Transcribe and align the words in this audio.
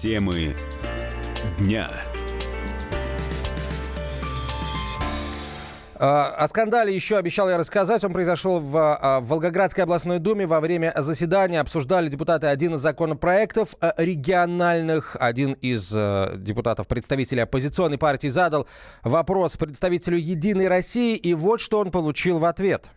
Темы 0.00 0.56
дня. 1.58 1.90
А, 5.94 6.28
о 6.38 6.48
скандале 6.48 6.94
еще 6.94 7.18
обещал 7.18 7.50
я 7.50 7.58
рассказать. 7.58 8.02
Он 8.02 8.10
произошел 8.14 8.60
в, 8.60 8.78
а, 8.78 9.20
в 9.20 9.26
Волгоградской 9.26 9.84
областной 9.84 10.18
думе. 10.18 10.46
Во 10.46 10.60
время 10.60 10.94
заседания 10.96 11.60
обсуждали 11.60 12.08
депутаты 12.08 12.46
один 12.46 12.76
из 12.76 12.80
законопроектов 12.80 13.74
а, 13.82 13.92
региональных. 13.98 15.18
Один 15.20 15.52
из 15.52 15.90
депутатов, 15.90 16.88
представителей 16.88 17.42
оппозиционной 17.42 17.98
партии, 17.98 18.28
задал 18.28 18.66
вопрос 19.02 19.58
представителю 19.58 20.16
«Единой 20.16 20.68
России». 20.68 21.14
И 21.14 21.34
вот 21.34 21.60
что 21.60 21.78
он 21.78 21.90
получил 21.90 22.38
в 22.38 22.46
ответ. 22.46 22.90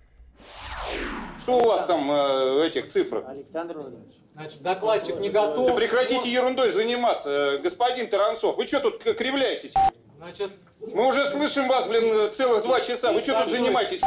Что 1.44 1.58
у 1.58 1.64
вас 1.66 1.86
там 1.86 2.10
э, 2.10 2.68
этих 2.68 2.88
цифр? 2.88 3.26
Александр 3.28 3.78
Владимирович. 3.78 4.14
Значит, 4.34 4.62
докладчик 4.62 5.20
не 5.20 5.30
готов. 5.30 5.68
Да 5.68 5.74
прекратите 5.74 6.32
ерундой 6.32 6.72
заниматься, 6.72 7.30
э, 7.30 7.58
господин 7.58 8.08
Таранцов. 8.08 8.56
Вы 8.56 8.66
что 8.66 8.80
тут 8.80 9.04
кривляетесь? 9.04 9.74
Значит, 10.18 10.52
Мы 10.94 11.06
уже 11.06 11.28
слышим 11.28 11.68
вас, 11.68 11.86
блин, 11.86 12.32
целых 12.34 12.64
два 12.64 12.80
часа. 12.80 13.12
Вы 13.12 13.20
что 13.20 13.44
тут 13.44 13.52
занимаетесь? 13.52 14.00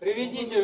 приведите, 0.00 0.62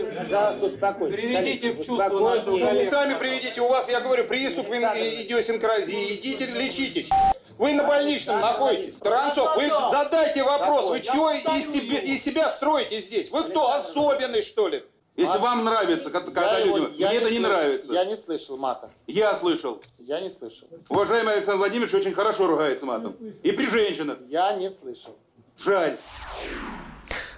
успокойтесь. 0.60 1.20
приведите 1.20 1.72
в 1.74 1.76
чувство 1.76 2.08
нашего 2.08 2.58
коллегу. 2.58 2.90
сами 2.90 3.14
приведите, 3.14 3.60
у 3.60 3.68
вас, 3.68 3.88
я 3.88 4.00
говорю, 4.00 4.24
приступ 4.24 4.66
ин- 4.68 4.82
идиосинкразии. 4.82 6.16
Идите 6.16 6.46
лечитесь. 6.46 7.08
Вы 7.56 7.74
на 7.74 7.84
больничном 7.84 8.40
находитесь. 8.40 8.96
Таранцов, 8.96 9.54
вы 9.54 9.68
задайте 9.92 10.42
вопрос. 10.42 10.88
Вы 10.88 11.02
чего 11.02 11.30
из 11.30 11.72
себя, 11.72 12.00
из 12.00 12.24
себя 12.24 12.48
строите 12.48 13.00
здесь? 13.00 13.30
Вы 13.30 13.44
кто, 13.44 13.70
особенный, 13.72 14.42
что 14.42 14.66
ли? 14.66 14.82
Если 15.20 15.38
вам 15.38 15.64
нравится, 15.64 16.10
когда 16.10 16.58
Я 16.58 16.64
его- 16.64 16.76
люди... 16.78 16.94
я 16.96 17.08
Мне 17.08 17.18
это 17.18 17.30
не 17.30 17.36
слыш- 17.38 17.42
нравится. 17.42 17.92
Я 17.92 18.04
не 18.04 18.16
слышал 18.16 18.56
мата. 18.56 18.90
Я 19.06 19.34
слышал. 19.34 19.82
Я 19.98 20.20
не 20.20 20.30
слышал. 20.30 20.66
Уважаемый 20.88 21.34
Александр 21.34 21.58
Владимирович 21.58 21.94
очень 21.94 22.14
хорошо 22.14 22.46
ругается 22.46 22.86
матом. 22.86 23.12
И 23.42 23.52
при 23.52 23.66
женщинах. 23.66 24.18
Я 24.28 24.52
не 24.54 24.70
слышал. 24.70 25.16
Жаль. 25.58 25.96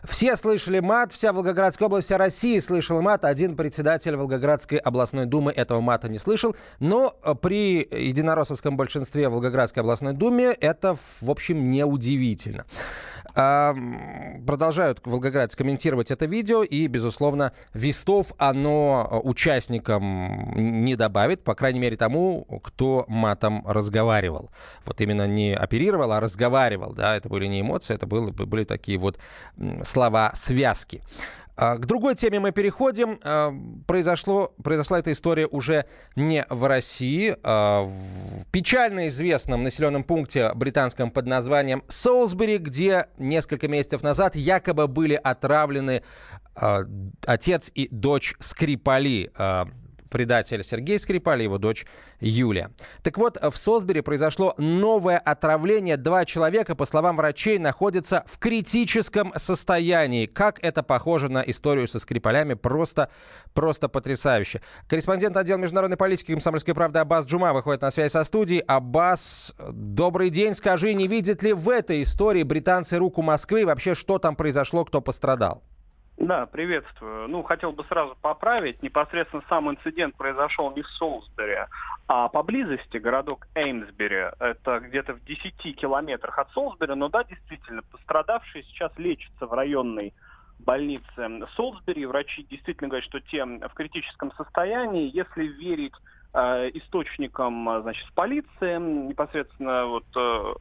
Все 0.05 0.35
слышали 0.37 0.81
мат, 0.81 1.13
вся 1.13 1.33
Волгоградская 1.33 1.87
область, 1.87 2.07
вся 2.07 2.19
Россия 2.19 2.61
слышала 2.61 3.01
мат. 3.01 3.25
Один 3.25 3.55
председатель 3.57 4.17
Волгоградской 4.17 4.79
областной 4.79 5.27
думы 5.27 5.53
этого 5.53 5.81
мата 5.81 6.09
не 6.09 6.19
слышал. 6.19 6.57
Но 6.81 7.17
э, 7.23 7.35
при 7.41 7.79
единороссовском 7.91 8.77
большинстве 8.77 9.29
в 9.29 9.33
Волгоградской 9.33 9.81
областной 9.83 10.13
думе 10.13 10.47
это, 10.61 10.97
в 10.97 11.31
общем, 11.31 11.71
неудивительно. 11.71 12.67
А, 13.35 13.75
Продолжают 14.47 15.01
волгоградцы 15.05 15.57
комментировать 15.57 16.11
это 16.11 16.27
видео, 16.27 16.63
и, 16.65 16.87
безусловно, 16.87 17.53
вестов 17.75 18.33
оно 18.39 19.09
э, 19.11 19.17
участникам 19.17 20.83
не 20.83 20.97
добавит, 20.97 21.45
по 21.45 21.55
крайней 21.55 21.79
мере, 21.79 21.97
тому, 21.97 22.45
кто 22.63 23.05
матом 23.09 23.67
разговаривал. 23.67 24.51
Вот 24.85 25.01
именно 25.01 25.27
не 25.27 25.55
оперировал, 25.55 26.13
а 26.13 26.21
разговаривал, 26.21 26.93
да, 26.93 27.17
это 27.17 27.29
были 27.29 27.47
не 27.47 27.61
эмоции, 27.61 27.95
это 27.95 28.07
были, 28.07 28.31
были 28.31 28.65
такие 28.65 28.99
вот 28.99 29.19
слова-связки. 29.83 31.03
А, 31.57 31.77
К 31.77 31.87
другой 31.87 32.15
теме 32.15 32.41
мы 32.41 32.53
переходим. 32.53 33.21
А, 33.25 33.53
Произошло, 33.87 34.55
произошла 34.63 34.99
эта 34.99 35.13
история 35.13 35.47
уже 35.47 35.87
не 36.17 36.47
в 36.49 36.67
России. 36.67 37.37
а 37.43 37.83
В 37.85 38.47
печально 38.51 39.09
известном 39.09 39.63
населенном 39.63 40.05
пункте 40.05 40.53
британском 40.55 41.11
под 41.11 41.27
названием 41.27 41.83
Солсбери, 41.89 42.59
где 42.59 43.07
несколько 43.19 43.69
месяцев 43.69 44.03
назад 44.03 44.37
якобы 44.37 44.89
были 44.89 45.15
отравлены 45.23 46.03
отец 46.55 47.71
и 47.75 47.89
дочь 47.91 48.35
Скрипали. 48.39 49.31
Предатель 50.13 50.63
Сергей 50.63 50.99
Скрипаль 50.99 51.41
и 51.41 51.45
его 51.45 51.59
дочь 51.59 51.87
Юлия. 52.21 52.71
Так 53.03 53.19
вот, 53.19 53.39
в 53.43 53.57
Солсбери 53.57 54.03
произошло 54.03 54.55
новое 54.59 55.19
отравление. 55.19 55.97
Два 55.97 56.25
человека, 56.25 56.77
по 56.77 56.85
словам 56.85 57.17
врачей, 57.17 57.59
находятся 57.59 58.23
в 58.27 58.39
критическом 58.39 59.33
состоянии. 59.37 60.27
Как 60.27 60.63
это 60.63 60.83
похоже 60.83 61.31
на 61.31 61.41
историю 61.41 61.89
со 61.89 61.99
Скрипалями, 61.99 62.55
просто, 62.55 63.09
просто 63.55 63.89
потрясающе. 63.89 64.61
Корреспондент 64.87 65.37
отдела 65.37 65.59
международной 65.59 65.97
политики 65.97 66.33
комсомольской 66.33 66.75
правды 66.75 66.99
Аббас 66.99 67.27
Джума 67.27 67.55
выходит 67.55 67.81
на 67.81 67.91
связь 67.91 68.13
со 68.13 68.23
студией. 68.23 68.61
Аббас, 68.61 69.55
добрый 69.71 70.29
день. 70.29 70.55
Скажи, 70.55 70.93
не 70.93 71.09
видят 71.09 71.43
ли 71.43 71.55
в 71.55 71.69
этой 71.71 72.03
истории 72.03 72.43
британцы 72.43 72.99
руку 72.99 73.23
Москвы? 73.23 73.65
Вообще, 73.65 73.95
что 73.95 74.19
там 74.19 74.37
произошло, 74.37 74.85
кто 74.85 75.01
пострадал? 75.01 75.63
Да, 76.19 76.47
приветствую. 76.47 77.29
Ну, 77.29 77.43
хотел 77.43 77.73
бы 77.73 77.85
сразу 77.85 78.17
поправить. 78.21 78.83
Непосредственно 78.83 79.43
сам 79.49 79.71
инцидент 79.71 80.15
произошел 80.15 80.71
не 80.75 80.83
в 80.83 80.89
Солсбери, 80.89 81.67
а 82.07 82.29
поблизости 82.29 82.99
городок 82.99 83.49
Эймсбери. 83.55 84.31
Это 84.39 84.81
где-то 84.81 85.15
в 85.15 85.25
10 85.25 85.77
километрах 85.77 86.39
от 86.39 86.51
Солсбери. 86.51 86.95
Но 86.95 87.09
да, 87.09 87.25
действительно, 87.25 87.83
пострадавшие 87.91 88.63
сейчас 88.65 88.93
лечатся 88.99 89.47
в 89.47 89.53
районной 89.53 90.13
больнице 90.59 91.47
Солсбери. 91.57 92.05
Врачи 92.05 92.47
действительно 92.49 92.89
говорят, 92.89 93.09
что 93.09 93.21
те 93.21 93.45
в 93.45 93.75
критическом 93.75 94.33
состоянии. 94.33 95.11
Если 95.13 95.47
верить 95.47 95.95
э, 96.35 96.71
источникам, 96.75 97.69
э, 97.69 97.83
значит, 97.83 98.07
полиции, 98.15 98.79
непосредственно 98.79 99.87
вот 99.87 100.05
э, 100.15 100.55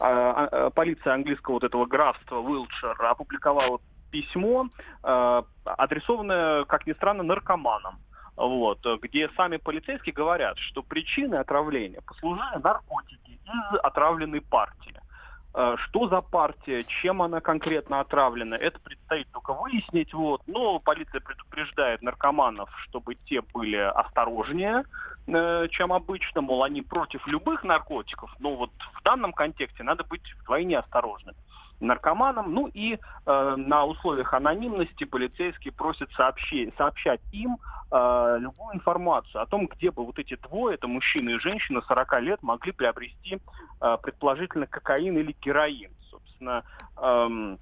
а- 0.00 0.70
полиция 0.70 1.14
английского 1.14 1.54
вот 1.54 1.64
этого 1.64 1.86
графства 1.86 2.40
Уилтшир 2.40 2.96
опубликовала 3.00 3.78
письмо, 4.10 4.68
э, 5.02 5.42
адресованное, 5.64 6.64
как 6.64 6.86
ни 6.86 6.92
странно, 6.92 7.22
наркоманам. 7.22 7.98
Вот, 8.36 8.86
где 9.02 9.28
сами 9.30 9.56
полицейские 9.56 10.12
говорят, 10.12 10.58
что 10.58 10.84
причиной 10.84 11.40
отравления 11.40 12.00
послужили 12.02 12.62
наркотики 12.62 13.32
из 13.32 13.78
отравленной 13.82 14.40
партии. 14.40 14.98
Э, 15.54 15.76
Что 15.78 16.08
за 16.08 16.20
партия, 16.20 16.84
чем 16.84 17.22
она 17.22 17.40
конкретно 17.40 17.98
отравлена, 18.00 18.56
это 18.56 18.78
предстоит 18.78 19.26
только 19.32 19.54
выяснить. 19.54 20.12
Вот. 20.14 20.42
Но 20.46 20.78
полиция 20.78 21.20
предупреждает 21.20 22.02
наркоманов, 22.02 22.70
чтобы 22.84 23.14
те 23.14 23.40
были 23.40 23.76
осторожнее, 23.76 24.84
э, 25.26 25.68
чем 25.70 25.92
обычно. 25.92 26.42
Мол, 26.42 26.62
они 26.62 26.82
против 26.82 27.26
любых 27.26 27.64
наркотиков, 27.64 28.30
но 28.38 28.54
вот 28.54 28.70
в 28.94 29.02
данном 29.02 29.32
контексте 29.32 29.82
надо 29.82 30.04
быть 30.04 30.22
вдвойне 30.42 30.78
осторожным 30.78 31.34
наркоманам. 31.80 32.52
Ну 32.52 32.68
и 32.72 32.94
э, 32.94 33.54
на 33.56 33.84
условиях 33.84 34.34
анонимности 34.34 35.04
полицейские 35.04 35.72
просят 35.72 36.10
сообщи- 36.18 36.72
сообщать 36.76 37.20
им 37.30 37.58
э, 37.90 38.36
любую 38.40 38.74
информацию 38.74 39.42
о 39.42 39.46
том, 39.46 39.66
где 39.66 39.90
бы 39.90 40.04
вот 40.04 40.18
эти 40.18 40.36
двое, 40.36 40.74
это 40.74 40.88
мужчина 40.88 41.30
и 41.30 41.38
женщина 41.38 41.82
40 41.86 42.20
лет, 42.22 42.42
могли 42.42 42.72
приобрести 42.72 43.38
э, 43.80 43.96
предположительно 44.02 44.66
кокаин 44.66 45.16
или 45.18 45.34
героин. 45.40 45.90
Собственно, 46.10 46.64
эм, 46.96 47.58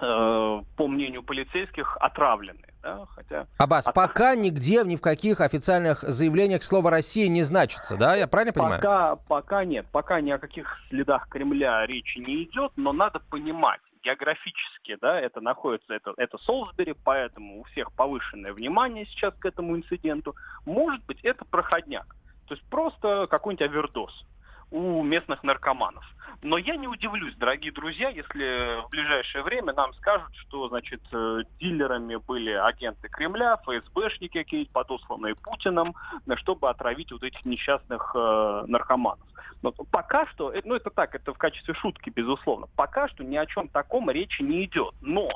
э, 0.00 0.62
по 0.76 0.88
мнению 0.88 1.22
полицейских, 1.22 1.96
отравленные. 2.00 2.71
Да? 2.82 3.06
Хотя 3.14 3.46
Аббас, 3.58 3.86
А- 3.86 3.92
пока 3.92 4.34
нигде, 4.34 4.82
ни 4.84 4.96
в 4.96 5.00
каких 5.00 5.40
официальных 5.40 6.02
заявлениях 6.02 6.62
слово 6.62 6.90
«Россия» 6.90 7.28
не 7.28 7.42
значится, 7.42 7.96
да? 7.96 8.16
Я 8.16 8.26
правильно 8.26 8.52
понимаю? 8.52 8.80
Пока, 8.80 9.16
пока 9.16 9.64
нет, 9.64 9.86
пока 9.92 10.20
ни 10.20 10.30
о 10.30 10.38
каких 10.38 10.78
следах 10.88 11.28
Кремля 11.28 11.86
речи 11.86 12.18
не 12.18 12.44
идет, 12.44 12.72
но 12.76 12.92
надо 12.92 13.20
понимать, 13.20 13.80
географически, 14.02 14.96
да, 15.00 15.20
это 15.20 15.40
находится, 15.40 15.94
это, 15.94 16.12
это 16.16 16.38
Солсбери, 16.38 16.94
поэтому 17.04 17.60
у 17.60 17.64
всех 17.64 17.92
повышенное 17.92 18.52
внимание 18.52 19.06
сейчас 19.06 19.32
к 19.38 19.46
этому 19.46 19.76
инциденту. 19.76 20.34
Может 20.66 21.04
быть, 21.04 21.20
это 21.22 21.44
проходняк, 21.44 22.16
то 22.48 22.54
есть 22.54 22.66
просто 22.68 23.28
какой-нибудь 23.30 23.68
овердоз 23.68 24.24
у 24.72 25.02
местных 25.02 25.44
наркоманов. 25.44 26.04
Но 26.42 26.58
я 26.58 26.76
не 26.76 26.88
удивлюсь, 26.88 27.36
дорогие 27.36 27.70
друзья, 27.70 28.08
если 28.08 28.82
в 28.84 28.90
ближайшее 28.90 29.44
время 29.44 29.72
нам 29.74 29.94
скажут, 29.94 30.34
что, 30.34 30.68
значит, 30.68 31.00
э, 31.12 31.42
дилерами 31.60 32.16
были 32.16 32.50
агенты 32.50 33.08
Кремля, 33.08 33.56
ФСБшники 33.58 34.38
какие-то, 34.38 34.72
подосланные 34.72 35.36
Путиным, 35.36 35.94
чтобы 36.36 36.68
отравить 36.68 37.12
вот 37.12 37.22
этих 37.22 37.44
несчастных 37.44 38.10
э, 38.16 38.64
наркоманов. 38.66 39.24
Но 39.62 39.70
пока 39.70 40.26
что, 40.26 40.52
э, 40.52 40.62
ну 40.64 40.74
это 40.74 40.90
так, 40.90 41.14
это 41.14 41.32
в 41.32 41.38
качестве 41.38 41.74
шутки, 41.74 42.10
безусловно, 42.10 42.66
пока 42.74 43.06
что 43.08 43.22
ни 43.22 43.36
о 43.36 43.46
чем 43.46 43.68
таком 43.68 44.10
речи 44.10 44.42
не 44.42 44.64
идет. 44.64 44.94
Но 45.00 45.30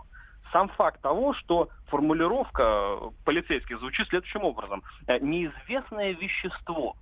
сам 0.53 0.69
факт 0.71 1.01
того, 1.03 1.35
что 1.35 1.69
формулировка 1.89 2.99
полицейских 3.25 3.79
звучит 3.79 4.09
следующим 4.09 4.43
образом. 4.43 4.83
Э, 5.07 5.21
Неизвестное 5.21 6.13
вещество, 6.15 6.97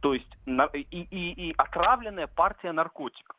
то 0.00 0.14
есть 0.14 0.28
и, 0.74 0.80
и, 0.80 1.50
и 1.50 1.54
отравленная 1.56 2.26
партия 2.26 2.72
наркотиков. 2.72 3.36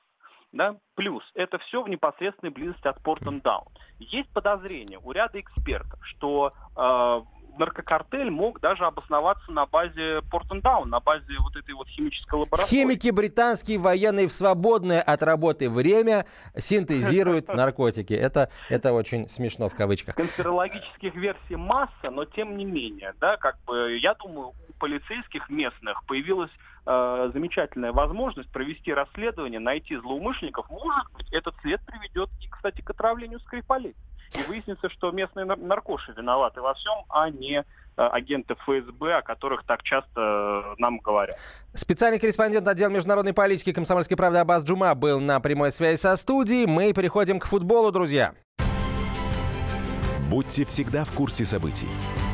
Да? 0.52 0.76
Плюс 0.96 1.24
это 1.34 1.60
все 1.60 1.82
в 1.82 1.90
непосредственной 1.90 2.52
близости 2.52 2.88
от 2.88 3.02
Портендаун. 3.02 3.68
Есть 4.00 4.30
подозрение 4.30 5.00
у 5.02 5.12
ряда 5.12 5.40
экспертов, 5.40 6.00
что 6.04 6.54
э, 6.76 7.22
наркокартель 7.58 8.30
мог 8.30 8.60
даже 8.60 8.86
обосноваться 8.86 9.52
на 9.52 9.66
базе 9.66 10.22
Портендаун, 10.30 10.90
на 10.90 11.00
базе 11.00 11.36
вот 11.40 11.56
этой 11.56 11.74
вот 11.74 11.88
химической 11.88 12.36
лаборатории. 12.36 12.70
Химики 12.70 13.10
британские 13.10 13.78
военные 13.78 14.28
в 14.28 14.34
свободное 14.34 15.02
от 15.02 15.24
работы 15.24 15.70
время 15.70 16.26
синтезируют 16.58 17.48
наркотики. 17.54 18.14
Это, 18.14 18.50
это 18.70 18.94
очень 18.94 19.30
смешно 19.30 19.70
в 19.70 19.76
кавычках. 19.76 20.16
конспирологических 20.16 21.16
версий 21.16 21.56
масса, 21.56 22.10
но 22.12 22.26
тем 22.26 22.58
не 22.58 22.66
менее, 22.66 23.14
да, 23.20 23.38
как 23.38 23.58
бы 23.66 23.98
я 23.98 24.14
думаю, 24.16 24.54
полицейских 24.82 25.48
местных 25.50 26.04
появилась 26.06 26.50
э, 26.88 27.32
замечательная 27.34 27.92
возможность 27.92 28.52
провести 28.52 28.92
расследование, 28.92 29.60
найти 29.60 29.96
злоумышленников. 29.96 30.68
Может 30.72 31.12
быть, 31.14 31.32
этот 31.32 31.54
след 31.62 31.80
приведет 31.86 32.30
и, 32.42 32.50
кстати, 32.50 32.82
к 32.82 32.90
отравлению 32.90 33.40
Скрипалей. 33.42 33.96
И 34.34 34.42
выяснится, 34.48 34.90
что 34.90 35.12
местные 35.12 35.46
нар- 35.46 35.60
наркоши 35.60 36.14
виноваты 36.18 36.62
во 36.62 36.74
всем, 36.74 36.96
а 37.10 37.30
не 37.30 37.60
э, 37.60 37.64
агенты 37.96 38.56
ФСБ, 38.56 39.18
о 39.18 39.22
которых 39.22 39.64
так 39.68 39.84
часто 39.84 40.20
э, 40.20 40.76
нам 40.80 40.98
говорят. 40.98 41.38
Специальный 41.76 42.20
корреспондент 42.20 42.68
отдела 42.68 42.90
международной 42.90 43.34
политики 43.34 43.72
комсомольской 43.74 44.18
правды 44.18 44.40
Абаз 44.40 44.66
Джума 44.66 44.96
был 44.96 45.20
на 45.20 45.40
прямой 45.42 45.70
связи 45.70 45.98
со 45.98 46.18
студией. 46.18 46.66
Мы 46.66 46.92
переходим 46.94 47.40
к 47.40 47.46
футболу, 47.46 47.92
друзья. 47.92 48.34
Будьте 50.32 50.66
всегда 50.66 51.04
в 51.04 51.12
курсе 51.12 51.46
событий. 51.46 51.90